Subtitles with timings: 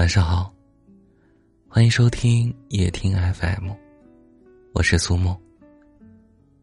[0.00, 0.50] 晚上好，
[1.68, 3.70] 欢迎收听夜听 FM，
[4.72, 5.38] 我是苏梦。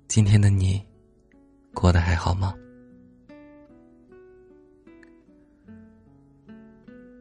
[0.08, 0.84] 今天的你
[1.72, 2.56] 过得还好吗？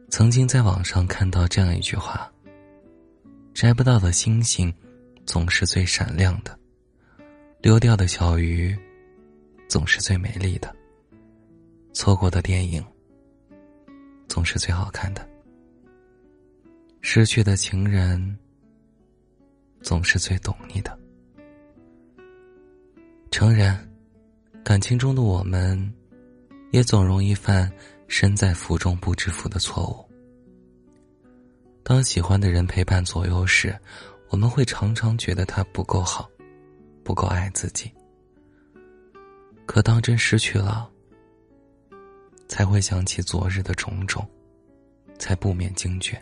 [0.09, 2.33] 曾经在网上看到这样一句话：
[3.53, 4.73] 摘不到的星星
[5.23, 6.57] 总是最闪亮的，
[7.61, 8.75] 溜掉的小鱼
[9.69, 10.75] 总是最美丽的，
[11.93, 12.83] 错过的电影
[14.27, 15.29] 总是最好看的。
[17.09, 18.37] 失去的情人，
[19.79, 20.99] 总是最懂你的。
[23.31, 23.89] 诚然，
[24.61, 25.81] 感情中的我们，
[26.71, 27.71] 也总容易犯
[28.09, 30.05] 身在福中不知福的错误。
[31.81, 33.73] 当喜欢的人陪伴左右时，
[34.27, 36.29] 我们会常常觉得他不够好，
[37.05, 37.89] 不够爱自己。
[39.65, 40.91] 可当真失去了，
[42.49, 44.29] 才会想起昨日的种种，
[45.17, 46.21] 才不免惊觉。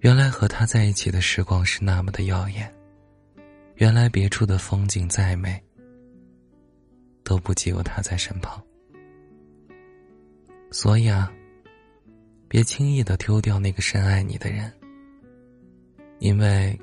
[0.00, 2.72] 原来和他在一起的时光是那么的耀眼，
[3.74, 5.60] 原来别处的风景再美，
[7.24, 8.62] 都不及有他在身旁。
[10.70, 11.32] 所以啊，
[12.46, 14.72] 别轻易的丢掉那个深爱你的人，
[16.20, 16.78] 因为，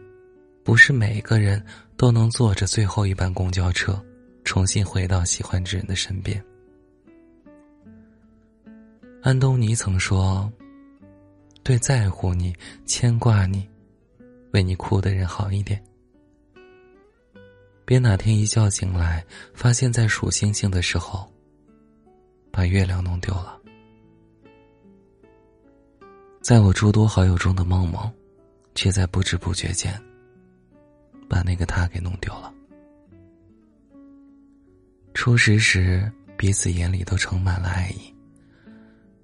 [0.61, 4.03] 不是每个人都能坐着最后一班公交车，
[4.43, 6.43] 重新回到喜欢之人的身边。
[9.21, 10.51] 安东尼曾说。
[11.65, 13.67] 对在乎你、牵挂你、
[14.53, 15.83] 为你哭的人好一点，
[17.83, 21.27] 别哪天一觉醒来，发现在数星星的时候，
[22.51, 23.59] 把月亮弄丢了。
[26.39, 28.13] 在我诸多好友中的梦梦，
[28.75, 29.99] 却在不知不觉间，
[31.27, 32.53] 把那个他给弄丢了。
[35.15, 38.13] 初识时，彼此眼里都充满了爱意，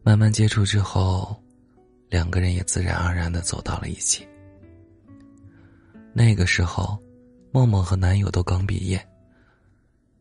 [0.02, 1.40] 慢慢接触之后。
[2.12, 4.28] 两个人也自然而然的走到了一起。
[6.14, 7.02] 那个时候，
[7.52, 9.04] 梦梦和男友都刚毕业。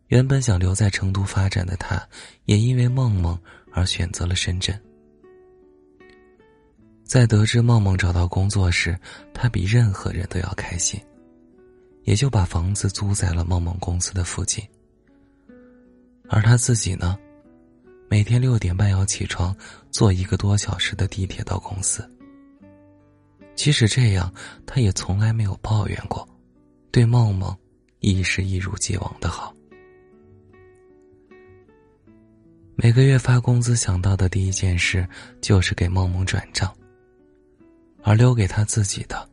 [0.06, 2.00] 原本想留在成都发展的他，
[2.44, 3.38] 也因为梦梦
[3.72, 4.81] 而选择了深圳。
[7.04, 8.97] 在得知梦梦找到工作时，
[9.34, 11.00] 他比任何人都要开心，
[12.04, 14.65] 也就把房子租在了梦梦公司的附近。
[16.28, 17.19] 而他自己呢？
[18.20, 19.56] 每天六点半要起床，
[19.91, 22.06] 坐一个多小时的地铁到公司。
[23.54, 24.31] 即使这样，
[24.66, 26.28] 他也从来没有抱怨过，
[26.92, 27.56] 对梦梦
[28.00, 29.54] 亦是一如既往的好。
[32.76, 35.09] 每个月发工资，想到的第一件事
[35.41, 36.70] 就是给梦梦转账，
[38.03, 39.26] 而留给他自己的，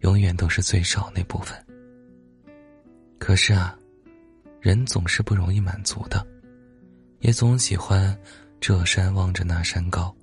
[0.00, 1.56] 永远都是最少那部分。
[3.16, 3.78] 可是啊，
[4.60, 6.33] 人总是不容易满足的。
[7.24, 8.14] 也总喜欢
[8.60, 10.14] 这山望着那山高。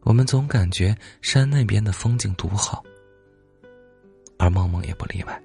[0.00, 0.92] 我们总感觉
[1.22, 2.82] 山那边的风景独好，
[4.40, 5.40] 而梦梦也不例外。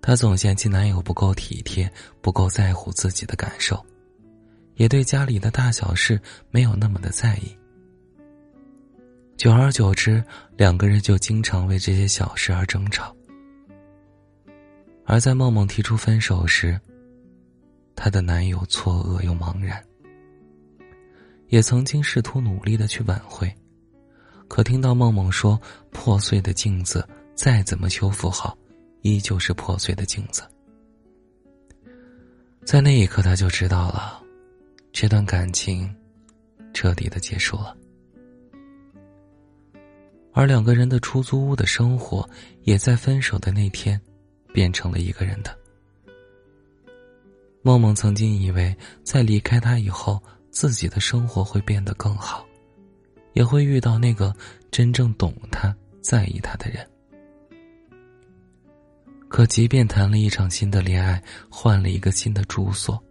[0.00, 3.84] 她总嫌弃男友不够体贴，不够在乎自己的感受，
[4.76, 6.20] 也对家里的大小事
[6.52, 7.50] 没有那么的在意。
[9.36, 10.22] 久而久之，
[10.56, 13.12] 两个人就经常为这些小事而争吵。
[15.04, 16.80] 而在梦梦提出分手时，
[17.96, 19.82] 她的男友错愕又茫然，
[21.48, 23.52] 也曾经试图努力的去挽回，
[24.46, 28.56] 可听到梦梦说：“破碎的镜子再怎么修复好，
[29.00, 30.46] 依旧是破碎的镜子。”
[32.64, 34.22] 在那一刻，他就知道了，
[34.92, 35.92] 这段感情
[36.74, 37.76] 彻底的结束了，
[40.32, 42.28] 而两个人的出租屋的生活，
[42.62, 44.00] 也在分手的那天，
[44.52, 45.56] 变成了一个人的。
[47.66, 48.72] 梦梦曾经以为，
[49.02, 50.22] 在离开他以后，
[50.52, 52.46] 自己的生活会变得更好，
[53.32, 54.32] 也会遇到那个
[54.70, 56.88] 真正懂他、在意他的人。
[59.26, 63.02] 可即便谈了一场新的恋爱，换了一个新的住所，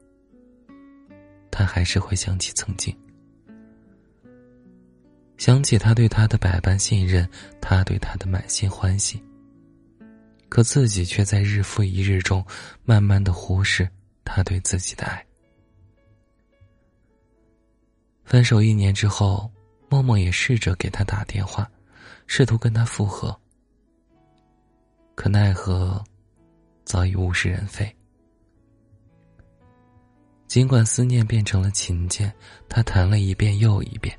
[1.51, 2.97] 他还是会想起曾经，
[5.35, 7.27] 想起他对他的百般信任，
[7.59, 9.21] 他对他的满心欢喜。
[10.47, 12.41] 可自己却在日复一日中，
[12.85, 13.85] 慢慢的忽视。
[14.25, 15.25] 他对自己的爱。
[18.25, 19.49] 分手一年之后，
[19.87, 21.69] 默默也试着给他打电话，
[22.27, 23.39] 试图跟他复合。
[25.13, 26.03] 可奈何，
[26.83, 27.95] 早已物是人非。
[30.47, 32.33] 尽管思念变成了琴键，
[32.67, 34.17] 他弹了一遍又一遍，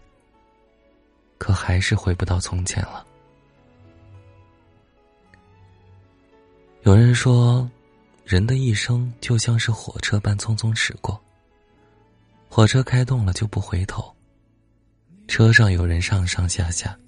[1.36, 3.04] 可还是回不到从前了。
[6.82, 7.68] 有人说。
[8.26, 11.22] 人的一生就像是火车般匆匆驶过，
[12.48, 14.12] 火车开动了就不回头。
[15.28, 16.98] 车上有人上上下下。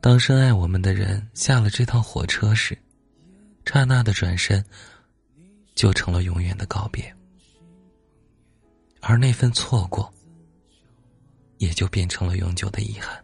[0.00, 2.78] 当深爱我们的人下了这趟火车时，
[3.66, 4.64] 刹那的转身，
[5.74, 7.12] 就成了永远的告别。
[9.00, 10.08] 而那份错过，
[11.58, 13.20] 也就变成了永久的遗憾。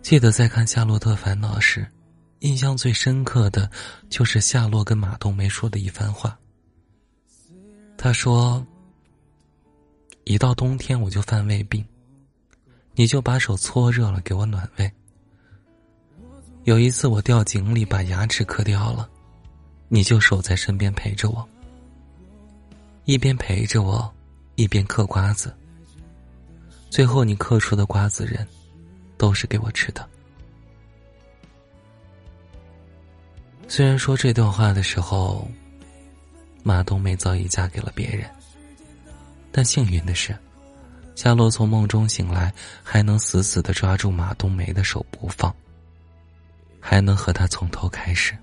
[0.00, 1.86] 记得在看《夏洛特烦恼》时，
[2.40, 3.70] 印象最深刻的
[4.08, 6.38] 就是夏洛跟马冬梅说的一番话。
[7.96, 8.64] 他说
[10.24, 11.84] ：“一到冬天我就犯胃病。”
[12.94, 14.92] 你就把手搓热了给我暖胃。
[16.64, 19.08] 有一次我掉井里把牙齿磕掉了，
[19.86, 21.48] 你就守在身边陪着我，
[23.04, 24.12] 一边陪着我，
[24.56, 25.56] 一边嗑瓜子。
[26.90, 28.44] 最后你嗑出的瓜子仁，
[29.16, 30.04] 都是给我吃的。
[33.70, 35.46] 虽然说这段话的时候，
[36.62, 38.28] 马冬梅早已嫁给了别人，
[39.52, 40.36] 但幸运的是。
[41.14, 45.54] 夏洛从梦中醒来，还能死死的抓住马冬梅的手不放，
[46.80, 48.36] 还能和他从头开始。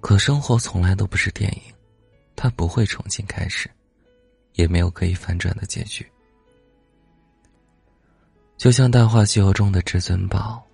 [0.00, 1.62] 可生活从来都不是电影，
[2.34, 3.70] 他不会重新开始，
[4.54, 6.04] 也没有可以反转的结局。
[8.56, 10.64] 就像《大话西游》中的至尊宝，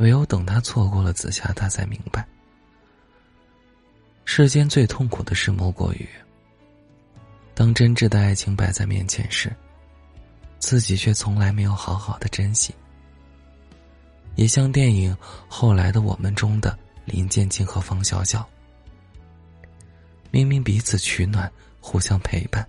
[0.00, 2.26] 唯有等他错过了紫霞，他才明白，
[4.24, 6.08] 世间最痛苦的事莫过于，
[7.54, 9.54] 当真挚的爱情摆在面前时。
[10.58, 12.74] 自己却从来没有好好的珍惜，
[14.36, 15.12] 也像电影
[15.48, 18.46] 《后来的我们》中的林建清和方小小，
[20.30, 21.50] 明明彼此取暖，
[21.80, 22.66] 互相陪伴，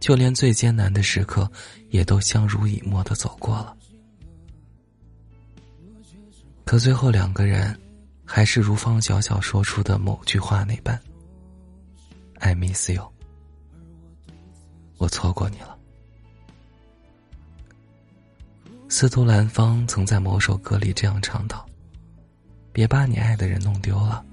[0.00, 1.48] 就连最艰难的时刻，
[1.90, 3.76] 也都相濡以沫的走过了。
[6.70, 7.76] 可最后两个人，
[8.24, 10.96] 还是如方小小说出的某句话那般
[12.38, 13.12] ：“I miss you。”
[14.96, 15.76] 我错过你了。
[18.88, 21.68] 司徒兰芳曾在某首歌里这样唱道
[22.72, 24.24] ：“别把你爱的人弄丢了，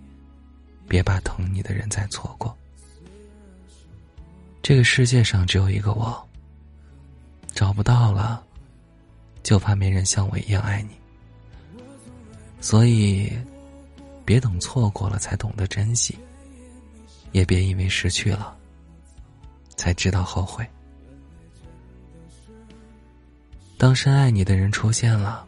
[0.88, 2.56] 别把疼你的人再错过。
[4.62, 6.30] 这个世界上只有一个我，
[7.56, 8.46] 找不到了，
[9.42, 10.92] 就怕没人像我一样爱你。
[12.60, 13.32] 所以，
[14.26, 16.18] 别等错过了才懂得珍惜，
[17.32, 18.58] 也别因为失去了，
[19.76, 20.68] 才知道后悔。”
[23.78, 25.46] 当深爱你的人出现了，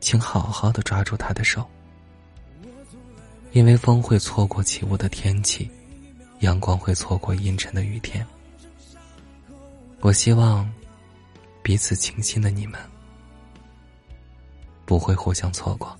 [0.00, 1.66] 请好好的抓住他的手，
[3.52, 5.70] 因为风会错过起雾的天气，
[6.40, 8.24] 阳光会错过阴沉的雨天。
[10.00, 10.70] 我希望
[11.62, 12.78] 彼此倾心的你们
[14.86, 15.94] 不会互相错过。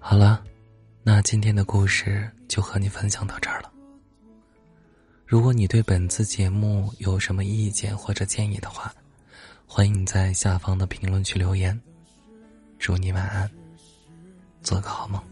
[0.00, 0.42] 好了，
[1.02, 3.70] 那今天的故事就和你分享到这儿了。
[5.26, 8.92] 如果你对本次节目有什么意见或者建议的话，
[9.66, 11.80] 欢迎在下方的评论区留言。
[12.78, 13.50] 祝你晚安，
[14.62, 15.22] 做个好梦。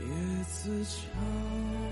[0.00, 1.85] 也自强。